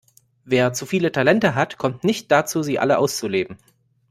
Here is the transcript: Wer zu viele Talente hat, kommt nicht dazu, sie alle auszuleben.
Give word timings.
Wer 0.45 0.73
zu 0.73 0.87
viele 0.87 1.11
Talente 1.11 1.53
hat, 1.53 1.77
kommt 1.77 2.03
nicht 2.03 2.31
dazu, 2.31 2.63
sie 2.63 2.79
alle 2.79 2.97
auszuleben. 2.97 3.57